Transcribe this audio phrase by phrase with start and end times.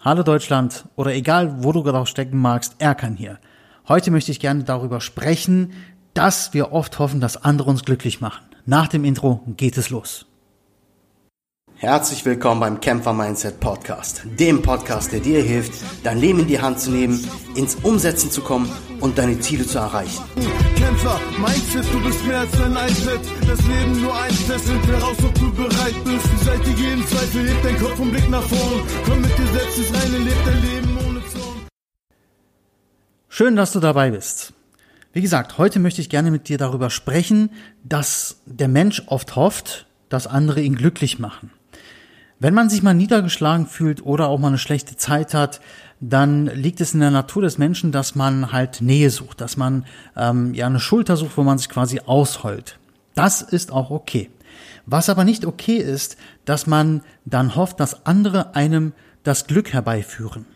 [0.00, 3.40] Hallo Deutschland oder egal, wo du gerade auch stecken magst, Erkan hier.
[3.88, 5.72] Heute möchte ich gerne darüber sprechen,
[6.14, 8.44] dass wir oft hoffen, dass andere uns glücklich machen.
[8.64, 10.27] Nach dem Intro geht es los.
[11.80, 16.60] Herzlich willkommen beim Kämpfer Mindset Podcast, dem Podcast, der dir hilft, dein Leben in die
[16.60, 17.24] Hand zu nehmen,
[17.54, 18.68] ins Umsetzen zu kommen
[18.98, 20.24] und deine Ziele zu erreichen.
[20.74, 23.20] Kämpfer Mindset, du bist mehr als ein iPad.
[23.46, 26.38] Das Leben nur ein Test, find heraus, ob du bereit bist.
[26.40, 28.82] Beseitige jeden Zweifel, heb dein Kopf und Blick nach vorn.
[29.04, 31.66] Komm mit dir selbst ins Reine, leb dein Leben ohne Zorn.
[33.28, 34.52] Schön, dass du dabei bist.
[35.12, 37.50] Wie gesagt, heute möchte ich gerne mit dir darüber sprechen,
[37.84, 41.52] dass der Mensch oft hofft, dass andere ihn glücklich machen.
[42.40, 45.60] Wenn man sich mal niedergeschlagen fühlt oder auch mal eine schlechte Zeit hat,
[46.00, 49.84] dann liegt es in der Natur des Menschen, dass man halt Nähe sucht, dass man
[50.16, 52.78] ähm, ja eine Schulter sucht, wo man sich quasi ausheult.
[53.16, 54.30] Das ist auch okay.
[54.86, 58.92] Was aber nicht okay ist, dass man dann hofft, dass andere einem
[59.24, 60.46] das Glück herbeiführen.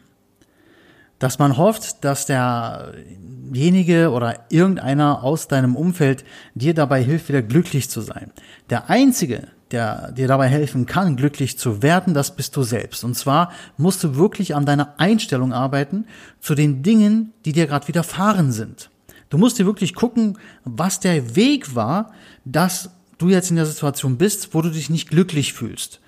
[1.18, 6.24] Dass man hofft, dass derjenige oder irgendeiner aus deinem Umfeld
[6.54, 8.30] dir dabei hilft, wieder glücklich zu sein.
[8.70, 13.04] Der einzige, der dir dabei helfen kann, glücklich zu werden, das bist du selbst.
[13.04, 16.06] Und zwar musst du wirklich an deiner Einstellung arbeiten
[16.40, 18.90] zu den Dingen, die dir gerade widerfahren sind.
[19.30, 22.12] Du musst dir wirklich gucken, was der Weg war,
[22.44, 26.00] dass du jetzt in der Situation bist, wo du dich nicht glücklich fühlst.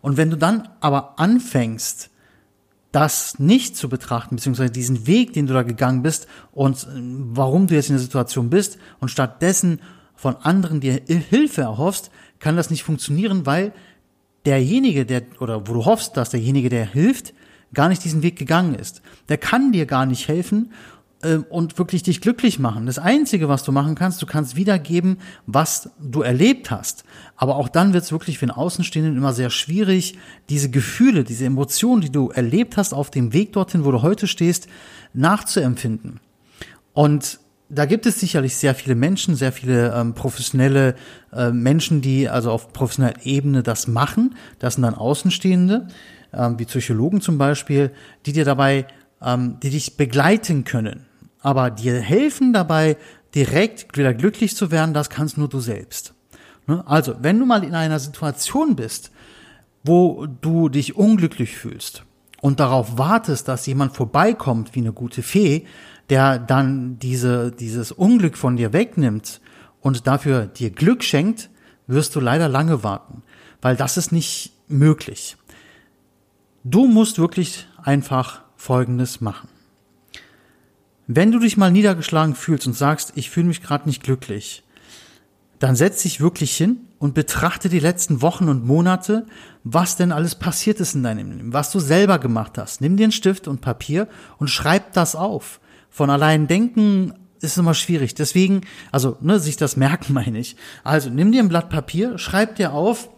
[0.00, 2.10] Und wenn du dann aber anfängst,
[2.92, 7.66] das nicht zu betrachten, beziehungsweise diesen Weg, den du da gegangen bist und äh, warum
[7.66, 9.80] du jetzt in der Situation bist und stattdessen
[10.14, 13.72] von anderen dir Hilfe erhoffst, kann das nicht funktionieren, weil
[14.46, 17.34] derjenige, der, oder wo du hoffst, dass derjenige, der hilft,
[17.74, 19.02] gar nicht diesen Weg gegangen ist.
[19.28, 20.72] Der kann dir gar nicht helfen
[21.22, 22.86] äh, und wirklich dich glücklich machen.
[22.86, 27.04] Das Einzige, was du machen kannst, du kannst wiedergeben, was du erlebt hast.
[27.36, 31.44] Aber auch dann wird es wirklich für den Außenstehenden immer sehr schwierig, diese Gefühle, diese
[31.44, 34.68] Emotionen, die du erlebt hast auf dem Weg dorthin, wo du heute stehst,
[35.12, 36.20] nachzuempfinden.
[36.94, 40.94] Und da gibt es sicherlich sehr viele Menschen, sehr viele ähm, professionelle
[41.32, 44.36] äh, Menschen, die also auf professioneller Ebene das machen.
[44.58, 45.88] Das sind dann Außenstehende,
[46.32, 47.92] ähm, wie Psychologen zum Beispiel,
[48.24, 48.86] die dir dabei,
[49.22, 51.06] ähm, die dich begleiten können.
[51.40, 52.96] Aber dir helfen dabei,
[53.34, 56.14] direkt wieder glücklich zu werden, das kannst nur du selbst.
[56.66, 56.82] Ne?
[56.86, 59.10] Also, wenn du mal in einer Situation bist,
[59.84, 62.04] wo du dich unglücklich fühlst
[62.40, 65.66] und darauf wartest, dass jemand vorbeikommt wie eine gute Fee,
[66.10, 69.40] der dann diese, dieses Unglück von dir wegnimmt
[69.80, 71.50] und dafür dir Glück schenkt,
[71.86, 73.22] wirst du leider lange warten,
[73.60, 75.36] weil das ist nicht möglich.
[76.64, 79.48] Du musst wirklich einfach Folgendes machen.
[81.06, 84.62] Wenn du dich mal niedergeschlagen fühlst und sagst, ich fühle mich gerade nicht glücklich,
[85.58, 89.26] dann setz dich wirklich hin und betrachte die letzten Wochen und Monate,
[89.64, 92.80] was denn alles passiert ist in deinem Leben, was du selber gemacht hast.
[92.80, 94.08] Nimm dir einen Stift und Papier
[94.38, 95.60] und schreib das auf
[95.90, 98.14] von allein denken ist immer schwierig.
[98.14, 98.62] Deswegen,
[98.92, 100.56] also, ne, sich das merken meine ich.
[100.84, 103.10] Also, nimm dir ein Blatt Papier, schreib dir auf,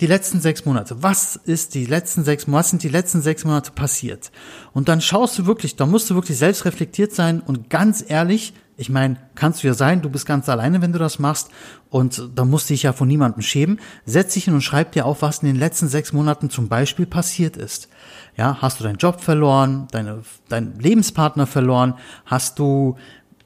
[0.00, 1.02] die letzten sechs Monate.
[1.02, 4.32] Was ist die letzten sechs, was sind die letzten sechs Monate passiert?
[4.72, 8.54] Und dann schaust du wirklich, da musst du wirklich selbst reflektiert sein und ganz ehrlich,
[8.76, 11.50] ich meine, kannst du ja sein, du bist ganz alleine, wenn du das machst
[11.90, 13.80] und da musst du dich ja von niemandem schämen.
[14.04, 17.06] Setz dich hin und schreib dir auf, was in den letzten sechs Monaten zum Beispiel
[17.06, 17.88] passiert ist.
[18.36, 21.94] Ja, hast du deinen Job verloren, deine, deinen Lebenspartner verloren,
[22.26, 22.96] hast du,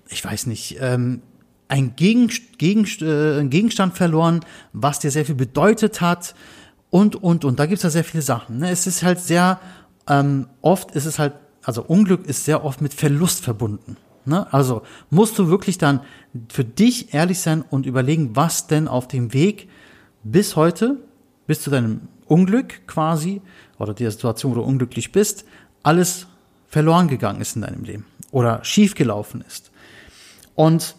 [0.08, 1.20] ich weiß nicht, ähm,
[1.68, 4.40] ein Gegen, Gegen, äh, Gegenstand verloren,
[4.72, 6.34] was dir sehr viel bedeutet hat
[6.88, 7.58] und, und, und.
[7.58, 8.60] Da gibt's ja sehr viele Sachen.
[8.60, 8.70] Ne?
[8.70, 9.60] Es ist halt sehr,
[10.08, 13.98] ähm, oft ist es halt, also Unglück ist sehr oft mit Verlust verbunden.
[14.28, 14.52] Ne?
[14.52, 16.00] Also musst du wirklich dann
[16.48, 19.68] für dich ehrlich sein und überlegen, was denn auf dem Weg
[20.22, 20.98] bis heute,
[21.46, 23.40] bis zu deinem Unglück quasi,
[23.78, 25.44] oder der Situation, wo du unglücklich bist,
[25.82, 26.26] alles
[26.68, 29.70] verloren gegangen ist in deinem Leben oder schiefgelaufen ist.
[30.54, 30.96] Und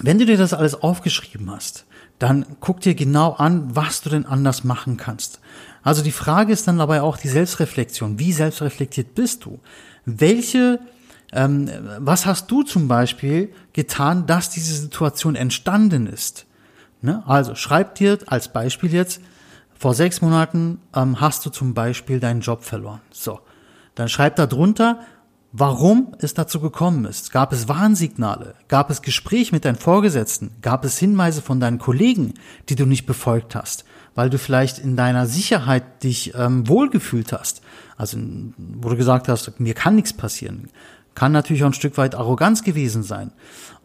[0.00, 1.84] wenn du dir das alles aufgeschrieben hast,
[2.18, 5.40] dann guck dir genau an, was du denn anders machen kannst.
[5.82, 8.18] Also die Frage ist dann dabei auch die Selbstreflexion.
[8.18, 9.58] Wie selbstreflektiert bist du?
[10.04, 10.80] Welche,
[11.32, 16.46] ähm, was hast du zum Beispiel getan, dass diese Situation entstanden ist?
[17.02, 17.22] Ne?
[17.26, 19.20] Also schreib dir als Beispiel jetzt,
[19.78, 23.00] vor sechs Monaten ähm, hast du zum Beispiel deinen Job verloren.
[23.10, 23.40] So,
[23.94, 25.00] dann schreib da drunter,
[25.52, 27.32] warum es dazu gekommen ist.
[27.32, 28.54] Gab es Warnsignale?
[28.68, 30.50] Gab es Gespräch mit deinen Vorgesetzten?
[30.60, 32.34] Gab es Hinweise von deinen Kollegen,
[32.68, 33.84] die du nicht befolgt hast,
[34.14, 37.62] weil du vielleicht in deiner Sicherheit dich ähm, wohlgefühlt hast?
[37.96, 38.18] Also,
[38.58, 40.68] wo du gesagt hast, mir kann nichts passieren.
[41.14, 43.32] Kann natürlich auch ein Stück weit Arroganz gewesen sein.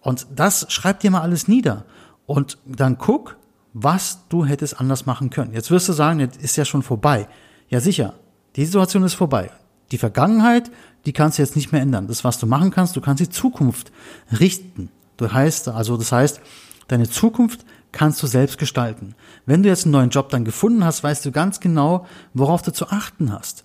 [0.01, 1.85] Und das schreib dir mal alles nieder.
[2.25, 3.37] Und dann guck,
[3.73, 5.53] was du hättest anders machen können.
[5.53, 7.27] Jetzt wirst du sagen, jetzt ist ja schon vorbei.
[7.69, 8.13] Ja, sicher.
[8.55, 9.51] Die Situation ist vorbei.
[9.91, 10.71] Die Vergangenheit,
[11.05, 12.07] die kannst du jetzt nicht mehr ändern.
[12.07, 13.91] Das, was du machen kannst, du kannst die Zukunft
[14.39, 14.89] richten.
[15.17, 16.41] Du heißt, also das heißt,
[16.87, 19.15] deine Zukunft kannst du selbst gestalten.
[19.45, 22.71] Wenn du jetzt einen neuen Job dann gefunden hast, weißt du ganz genau, worauf du
[22.71, 23.63] zu achten hast.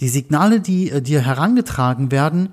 [0.00, 2.52] Die Signale, die äh, dir herangetragen werden,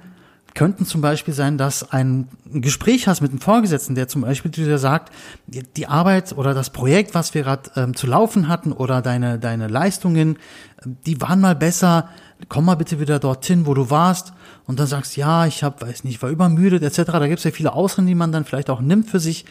[0.53, 4.77] könnten zum Beispiel sein, dass ein Gespräch hast mit einem Vorgesetzten, der zum Beispiel dir
[4.77, 5.11] sagt,
[5.47, 9.67] die Arbeit oder das Projekt, was wir gerade ähm, zu laufen hatten oder deine, deine
[9.67, 10.37] Leistungen,
[10.83, 12.09] die waren mal besser,
[12.49, 14.33] komm mal bitte wieder dorthin, wo du warst
[14.65, 17.11] und dann sagst, ja, ich habe, weiß nicht, war übermüdet etc.
[17.11, 19.45] Da gibt es ja viele Ausreden, die man dann vielleicht auch nimmt für sich,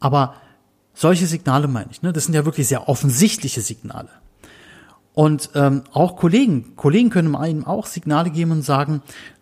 [0.00, 0.34] aber
[0.94, 2.12] solche Signale meine ich, ne?
[2.12, 4.08] das sind ja wirklich sehr offensichtliche Signale.
[5.16, 9.00] Und ähm, auch Kollegen, Kollegen können einem auch Signale geben und sagen,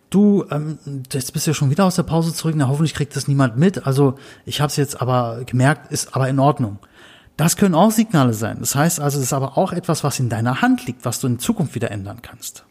[0.09, 0.79] du, ähm,
[1.11, 3.57] jetzt bist du ja schon wieder aus der Pause zurück, na hoffentlich kriegt das niemand
[3.57, 3.85] mit.
[3.85, 6.79] Also ich habe es jetzt aber gemerkt, ist aber in Ordnung.
[7.35, 8.59] Das können auch Signale sein.
[8.61, 11.27] Das heißt also, das ist aber auch etwas, was in deiner Hand liegt, was du
[11.27, 12.63] in Zukunft wieder ändern kannst.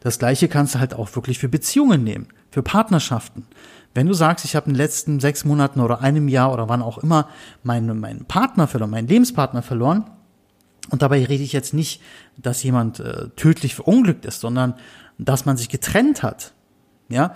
[0.00, 3.44] Das gleiche kannst du halt auch wirklich für Beziehungen nehmen, für Partnerschaften.
[3.92, 6.80] Wenn du sagst, ich habe in den letzten sechs Monaten oder einem Jahr oder wann
[6.80, 7.28] auch immer
[7.62, 10.06] meinen, meinen Partner verloren, meinen Lebenspartner verloren,
[10.90, 12.02] und dabei rede ich jetzt nicht,
[12.36, 14.74] dass jemand äh, tödlich verunglückt ist, sondern
[15.18, 16.52] dass man sich getrennt hat.
[17.08, 17.34] Ja,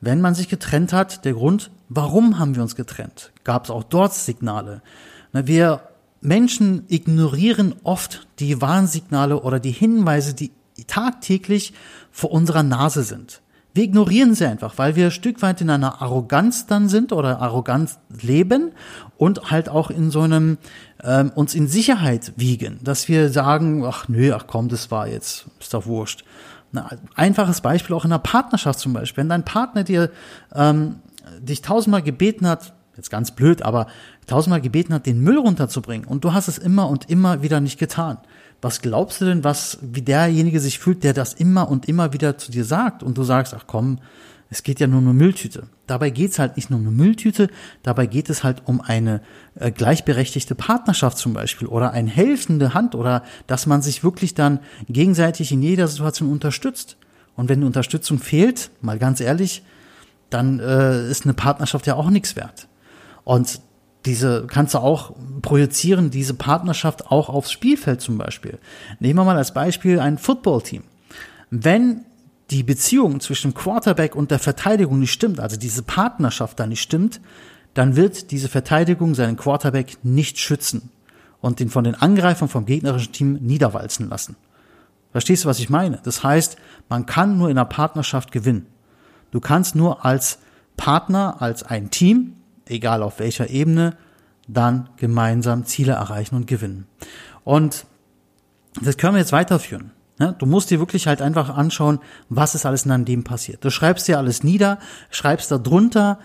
[0.00, 3.32] wenn man sich getrennt hat, der Grund, warum haben wir uns getrennt?
[3.44, 4.82] Gab es auch dort Signale?
[5.32, 5.82] Na, wir
[6.22, 10.52] Menschen ignorieren oft die Warnsignale oder die Hinweise, die
[10.86, 11.72] tagtäglich
[12.10, 13.40] vor unserer Nase sind.
[13.72, 17.40] Wir ignorieren sie einfach, weil wir ein Stück weit in einer Arroganz dann sind oder
[17.40, 18.72] Arroganz leben
[19.16, 20.58] und halt auch in so einem
[21.04, 25.46] ähm, uns in Sicherheit wiegen, dass wir sagen, ach nö, ach komm, das war jetzt,
[25.60, 26.24] ist doch wurscht.
[26.72, 29.22] Ein einfaches Beispiel auch in einer Partnerschaft zum Beispiel.
[29.22, 30.10] Wenn dein Partner dir
[30.54, 30.96] ähm,
[31.40, 33.86] dich tausendmal gebeten hat, jetzt ganz blöd, aber
[34.26, 37.78] tausendmal gebeten hat, den Müll runterzubringen und du hast es immer und immer wieder nicht
[37.78, 38.18] getan
[38.62, 42.36] was glaubst du denn, was, wie derjenige sich fühlt, der das immer und immer wieder
[42.36, 43.98] zu dir sagt und du sagst, ach komm,
[44.50, 45.68] es geht ja nur um eine Mülltüte.
[45.86, 47.48] Dabei geht's halt nicht nur um eine Mülltüte,
[47.82, 49.22] dabei geht es halt um eine
[49.54, 54.58] äh, gleichberechtigte Partnerschaft zum Beispiel oder eine helfende Hand oder dass man sich wirklich dann
[54.88, 56.96] gegenseitig in jeder Situation unterstützt.
[57.36, 59.62] Und wenn die Unterstützung fehlt, mal ganz ehrlich,
[60.30, 62.66] dann äh, ist eine Partnerschaft ja auch nichts wert.
[63.24, 63.60] Und
[64.06, 68.58] diese kannst du auch projizieren, diese Partnerschaft auch aufs Spielfeld zum Beispiel.
[68.98, 70.84] Nehmen wir mal als Beispiel ein Footballteam.
[71.50, 72.06] Wenn
[72.50, 77.20] die Beziehung zwischen Quarterback und der Verteidigung nicht stimmt, also diese Partnerschaft da nicht stimmt,
[77.74, 80.90] dann wird diese Verteidigung seinen Quarterback nicht schützen
[81.40, 84.36] und den von den Angreifern vom gegnerischen Team niederwalzen lassen.
[85.12, 86.00] Verstehst du, was ich meine?
[86.02, 86.56] Das heißt,
[86.88, 88.66] man kann nur in einer Partnerschaft gewinnen.
[89.30, 90.38] Du kannst nur als
[90.76, 92.34] Partner, als ein Team
[92.70, 93.96] egal auf welcher Ebene,
[94.48, 96.86] dann gemeinsam Ziele erreichen und gewinnen.
[97.44, 97.86] Und
[98.80, 99.92] das können wir jetzt weiterführen.
[100.18, 100.34] Ne?
[100.38, 103.64] Du musst dir wirklich halt einfach anschauen, was ist alles in deinem Leben passiert.
[103.64, 104.78] Du schreibst dir alles nieder,
[105.10, 106.18] schreibst da drunter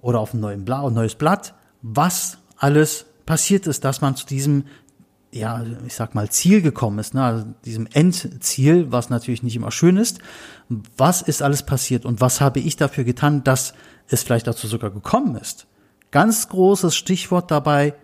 [0.00, 4.64] oder auf ein neues Blatt, was alles passiert ist, dass man zu diesem,
[5.30, 7.22] ja, ich sag mal, Ziel gekommen ist, ne?
[7.22, 10.20] also diesem Endziel, was natürlich nicht immer schön ist.
[10.96, 13.74] Was ist alles passiert und was habe ich dafür getan, dass
[14.08, 15.66] es vielleicht dazu sogar gekommen ist?
[16.14, 17.94] Ganz großes Stichwort dabei,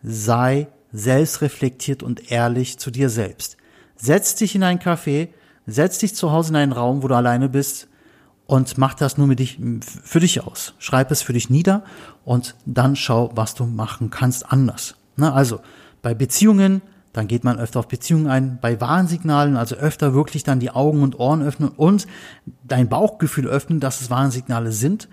[0.00, 3.56] sei selbstreflektiert und ehrlich zu dir selbst.
[3.96, 5.30] Setz dich in ein Café,
[5.66, 7.88] setz dich zu Hause in einen Raum, wo du alleine bist
[8.46, 10.74] und mach das nur mit dich, für dich aus.
[10.78, 11.82] Schreib es für dich nieder
[12.24, 14.94] und dann schau, was du machen kannst anders.
[15.16, 15.58] Na, also
[16.00, 16.80] bei Beziehungen,
[17.12, 18.60] dann geht man öfter auf Beziehungen ein.
[18.60, 22.06] Bei Warnsignalen, also öfter wirklich dann die Augen und Ohren öffnen und
[22.62, 25.08] dein Bauchgefühl öffnen, dass es Warnsignale sind.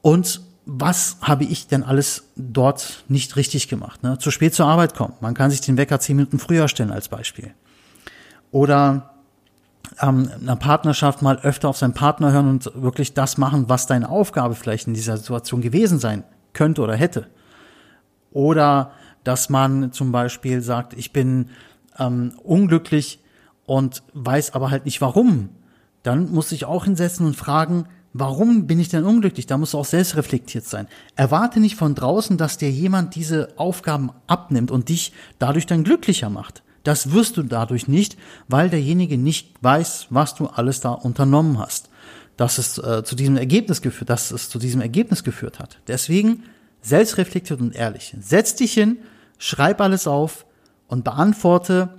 [0.00, 4.04] Und was habe ich denn alles dort nicht richtig gemacht?
[4.04, 4.18] Ne?
[4.18, 5.14] Zu spät zur Arbeit kommen.
[5.20, 7.52] Man kann sich den Wecker zehn Minuten früher stellen als Beispiel.
[8.52, 9.14] Oder
[10.00, 14.08] ähm, einer Partnerschaft mal öfter auf seinen Partner hören und wirklich das machen, was deine
[14.08, 16.22] Aufgabe vielleicht in dieser Situation gewesen sein
[16.52, 17.26] könnte oder hätte.
[18.30, 18.92] Oder
[19.24, 21.50] dass man zum Beispiel sagt, ich bin
[21.98, 23.18] ähm, unglücklich
[23.66, 25.48] und weiß aber halt nicht warum.
[26.04, 29.46] Dann muss ich auch hinsetzen und fragen, Warum bin ich denn unglücklich?
[29.46, 30.88] Da musst du auch selbst reflektiert sein.
[31.14, 36.28] Erwarte nicht von draußen, dass dir jemand diese Aufgaben abnimmt und dich dadurch dann glücklicher
[36.28, 36.62] macht.
[36.82, 38.16] Das wirst du dadurch nicht,
[38.48, 41.88] weil derjenige nicht weiß, was du alles da unternommen hast.
[42.36, 45.78] Dass es äh, zu diesem Ergebnis geführt, dass es zu diesem Ergebnis geführt hat.
[45.86, 46.44] Deswegen
[46.82, 48.16] selbstreflektiert und ehrlich.
[48.20, 48.98] Setz dich hin,
[49.38, 50.46] schreib alles auf
[50.88, 51.90] und beantworte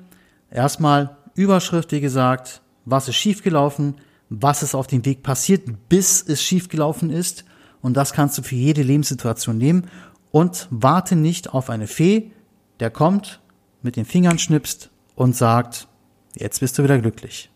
[0.49, 3.95] erstmal Überschrift, wie gesagt, was ist schiefgelaufen,
[4.33, 7.43] was ist auf dem Weg passiert, bis es schiefgelaufen ist.
[7.81, 9.87] Und das kannst du für jede Lebenssituation nehmen.
[10.31, 12.31] Und warte nicht auf eine Fee,
[12.79, 13.41] der kommt,
[13.81, 15.89] mit den Fingern schnipst und sagt,
[16.33, 17.49] jetzt bist du wieder glücklich.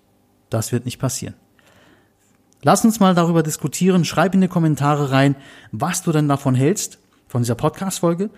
[0.50, 1.36] Das wird nicht passieren.
[2.62, 4.04] Lass uns mal darüber diskutieren.
[4.04, 5.38] Schreib in die Kommentare rein,
[5.72, 8.30] was du denn davon hältst, von dieser Podcast-Folge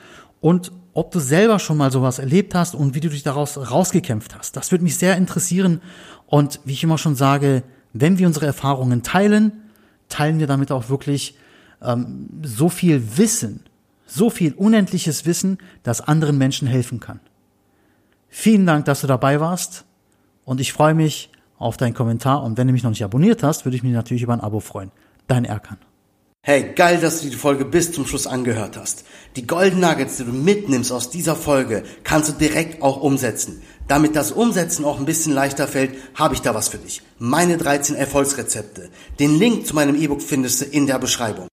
[0.41, 4.35] und ob du selber schon mal sowas erlebt hast und wie du dich daraus rausgekämpft
[4.37, 4.55] hast.
[4.55, 5.81] Das würde mich sehr interessieren.
[6.27, 7.63] Und wie ich immer schon sage,
[7.93, 9.51] wenn wir unsere Erfahrungen teilen,
[10.09, 11.37] teilen wir damit auch wirklich
[11.81, 13.63] ähm, so viel Wissen,
[14.05, 17.19] so viel unendliches Wissen, das anderen Menschen helfen kann.
[18.29, 19.85] Vielen Dank, dass du dabei warst
[20.45, 23.65] und ich freue mich auf deinen Kommentar und wenn du mich noch nicht abonniert hast,
[23.65, 24.91] würde ich mich natürlich über ein Abo freuen.
[25.27, 25.77] Dein Erkan.
[26.41, 29.03] Hey, geil, dass du die Folge bis zum Schluss angehört hast.
[29.35, 33.61] Die Golden Nuggets, die du mitnimmst aus dieser Folge, kannst du direkt auch umsetzen.
[33.87, 37.01] Damit das Umsetzen auch ein bisschen leichter fällt, habe ich da was für dich.
[37.19, 38.89] Meine 13 Erfolgsrezepte.
[39.19, 41.45] Den Link zu meinem E-Book findest du in der Beschreibung.